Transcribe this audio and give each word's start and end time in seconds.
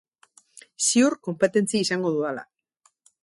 Ziur 0.85 1.15
konpetentzia 1.27 1.83
izango 1.87 2.13
dudala. 2.17 2.47